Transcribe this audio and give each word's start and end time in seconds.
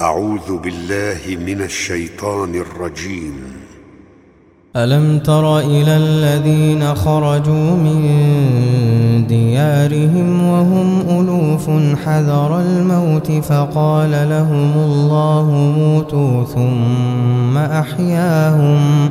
أعوذ 0.00 0.58
بالله 0.58 1.36
من 1.46 1.62
الشيطان 1.62 2.54
الرجيم. 2.54 3.34
ألم 4.76 5.18
تر 5.18 5.58
إلى 5.58 5.96
الذين 5.96 6.94
خرجوا 6.94 7.70
من 7.70 9.26
ديارهم 9.26 10.48
وهم 10.48 11.00
ألوف 11.00 11.70
حذر 12.04 12.60
الموت 12.60 13.32
فقال 13.32 14.10
لهم 14.10 14.72
الله 14.76 15.50
موتوا 15.78 16.44
ثم 16.44 17.58
أحياهم 17.58 19.10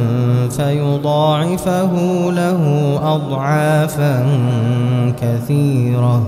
فيضاعفه 0.61 1.91
له 2.31 2.61
أضعافا 3.03 4.25
كثيرة. 5.21 6.27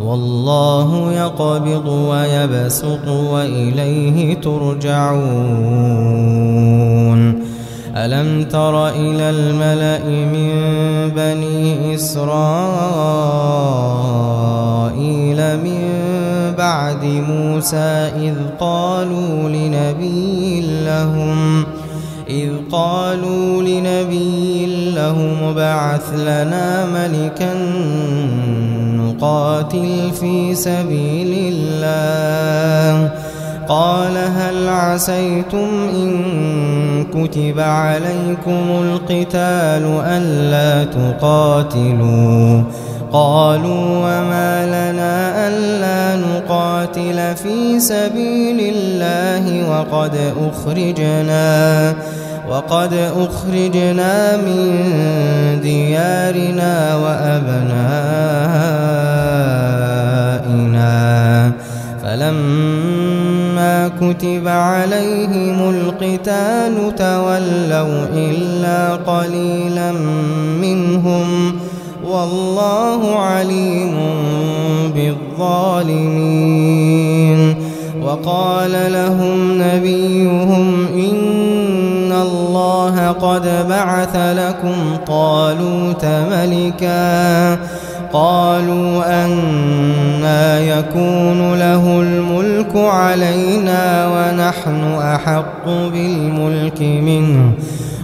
والله 0.00 1.12
يقبض 1.12 1.86
ويبسط 1.86 3.08
وإليه 3.08 4.34
ترجعون. 4.34 5.80
ألم 7.96 8.44
تر 8.44 8.88
إلى 8.88 9.30
الملأ 9.30 10.04
من 10.08 10.50
بني 11.16 11.94
إسرائيل 11.94 12.40
من 15.56 15.80
بعد 16.58 17.04
موسى 17.04 18.10
إذ 18.16 18.34
قالوا 18.60 19.48
لنبي 19.48 20.60
لهم 20.84 21.64
إذ 22.30 22.50
قالوا 22.72 23.62
لنبي 23.62 24.66
لهم 24.94 25.42
ابعث 25.42 26.14
لنا 26.14 26.86
ملكا 26.86 27.54
نقاتل 28.96 30.10
في 30.20 30.54
سبيل 30.54 31.54
الله. 31.54 33.10
قال 33.68 34.16
هل 34.16 34.68
عسيتم 34.68 35.68
إن 35.94 37.04
كتب 37.04 37.60
عليكم 37.60 38.62
القتال 38.82 40.00
ألا 40.06 40.84
تقاتلوا؟ 40.84 42.62
قالوا 43.12 43.86
وما 43.98 44.66
لنا 44.66 45.48
ألا 45.48 46.22
نقاتل 46.26 47.36
في 47.36 47.80
سبيل 47.80 48.74
الله 48.74 49.70
وقد 49.70 50.18
أخرجنا. 50.50 51.94
وقد 52.50 52.94
أخرجنا 53.16 54.36
من 54.36 54.60
ديارنا 55.62 56.96
وأبنائنا. 56.96 57.92
فلما 62.02 63.88
كتب 63.88 64.48
عليهم 64.48 65.70
القتال 65.70 66.94
تولوا 66.96 68.06
إلا 68.14 68.94
قليلا 68.94 69.92
منهم. 70.62 71.26
والله 72.06 73.18
عليم 73.18 73.94
بالظالمين. 74.94 76.10
وقال 78.02 78.72
لهم 78.92 79.62
نبيهم 79.62 80.86
إن 80.94 81.19
قد 83.08 83.68
بعث 83.68 84.16
لكم 84.16 84.96
طالوت 85.06 86.04
ملكا 86.04 87.58
قالوا 88.12 89.24
أنا 89.24 90.60
يكون 90.60 91.54
له 91.54 92.00
الملك 92.00 92.76
علينا 92.76 94.08
ونحن 94.08 94.94
أحق 94.94 95.66
بالملك 95.66 96.80
منه 96.82 97.52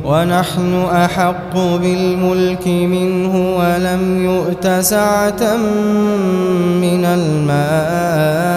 ونحن 0.04 0.84
أحق 0.92 1.54
بالملك 1.54 2.66
منه 2.66 3.56
ولم 3.58 4.24
يؤت 4.24 4.66
سعة 4.66 5.56
من 6.80 7.04
المال 7.04 8.56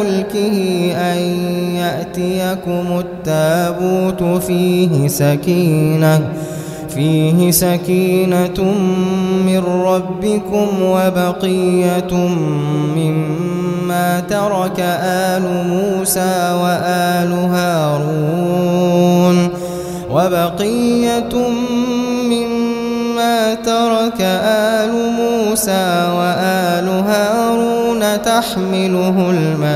ملكه 0.00 0.56
أن 0.96 1.18
يأتيكم 1.76 2.86
التابوت 2.98 4.42
فيه 4.42 5.08
سكينة 5.08 6.32
فيه 6.94 7.50
سكينة 7.50 8.74
من 9.46 9.62
ربكم 9.66 10.68
وبقية 10.82 12.14
مما 12.96 14.20
ترك 14.20 14.80
آل 15.00 15.42
موسى 15.68 16.54
وآل 16.62 17.32
هارون 17.52 19.36
وبقية 20.10 21.34
مما 22.30 23.54
ترك 23.54 24.20
آل 24.20 24.92
موسى 25.18 26.08
وآل 26.16 26.88
هارون. 26.88 27.75
تحمله 28.14 29.30
الملائكة. 29.30 29.66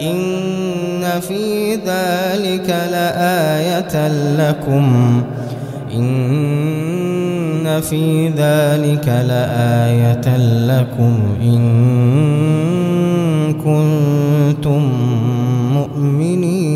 إن 0.00 1.20
في 1.28 1.74
ذلك 1.74 2.68
لآية 2.90 4.08
لكم. 4.38 5.22
إن 5.94 7.80
في 7.80 8.28
ذلك 8.28 9.08
لآية 9.08 10.36
لكم. 10.66 11.18
إن 11.42 11.66
كنتم 13.52 14.82
مؤمنين. 15.72 16.66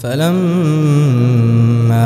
فلما 0.00 0.93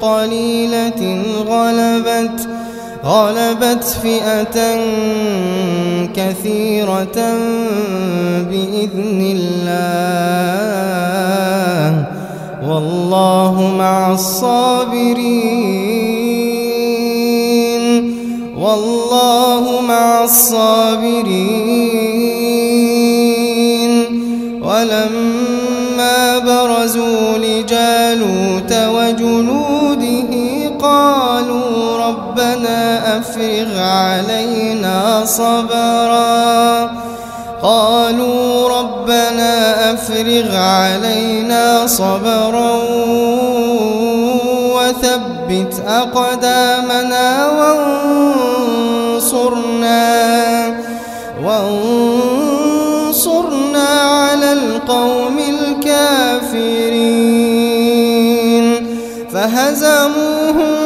قليلة 0.00 1.22
غلبت 1.48 2.48
غلبت 3.04 3.84
فئة 4.02 4.58
كثيرة 6.16 7.18
بإذن 8.50 9.20
الله. 9.36 10.46
والله 12.68 13.54
مع 13.78 14.12
الصابرين 14.12 15.56
والله 18.58 19.62
مع 19.88 20.24
الصابرين. 20.24 21.56
ولما 24.62 25.55
برزوا 26.38 27.38
لجالوت 27.38 28.72
وجنوده 28.72 30.32
قالوا 30.82 31.96
ربنا 31.96 33.18
أفرغ 33.18 33.78
علينا 33.78 35.24
صبرا. 35.24 36.90
قالوا 37.62 38.68
ربنا 38.78 39.92
أفرغ 39.94 40.56
علينا 40.56 41.86
صبرا 41.86 42.76
وثبت 44.74 45.82
أقدامنا 45.88 47.46
وانصرنا 49.16 50.74
وانصرنا 51.44 53.88
على 54.00 54.52
القوم 54.52 55.38
الكافرين 57.56 58.86
فهزموهم 59.32 60.85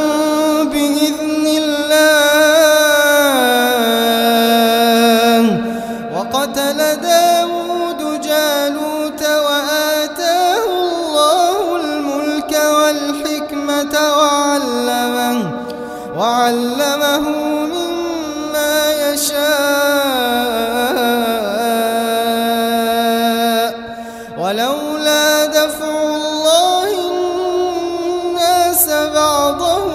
ولولا 24.40 25.46
دفع 25.46 25.90
الله 26.16 26.88
الناس 27.10 28.86
بعضهم 29.14 29.92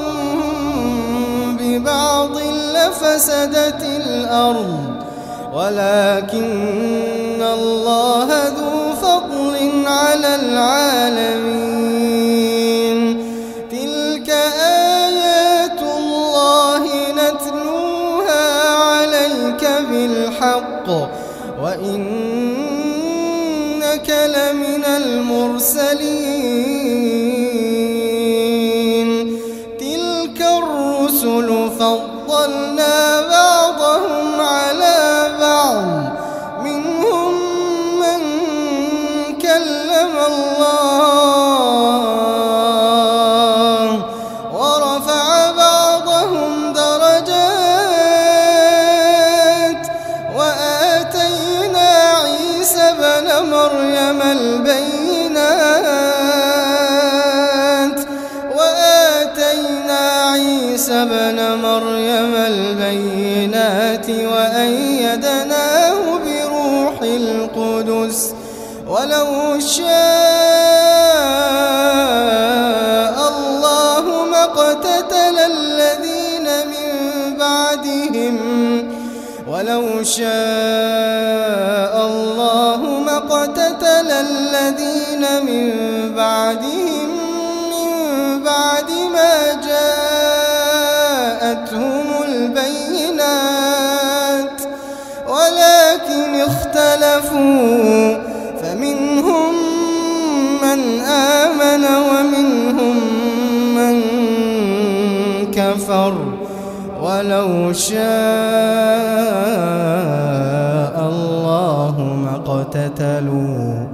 ببعض 1.59 2.37
لفسدت 2.75 3.81
الأرض. 3.83 4.95
ولكن 5.53 7.41
الله 7.41 8.27
ذو 8.57 8.93
فضل 9.01 9.55
على 9.87 10.35
العالمين. 10.35 11.44
المرسلين 25.54 25.93
عيسى 60.75 61.05
بن 61.05 61.39
مريم 61.63 62.35
البينات 62.35 64.09
وأيدناه 64.09 65.93
بروح 66.25 67.01
القدس 67.01 68.33
ولو 68.87 69.59
شاء 69.59 69.85
الله 73.29 74.25
ما 74.31 74.43
اقتتل 74.43 75.37
الذين 75.39 76.47
من 76.67 77.37
بعدهم 77.39 78.35
ولو 79.47 80.03
شاء 80.03 81.94
اختلفوا 97.35 98.17
فمنهم 98.61 99.53
من 100.61 100.79
آمن 101.01 101.83
ومنهم 101.85 102.97
من 103.75 104.01
كفر. 105.51 106.13
ولو 107.01 107.73
شاء 107.73 107.95
الله 111.09 111.95
ما 112.23 112.35
اقتتلوا 112.35 113.87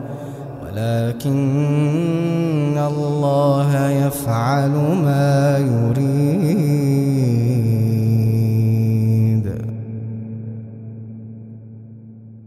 ولكن 0.64 1.32
الله 2.78 3.90
يفعل 3.90 4.76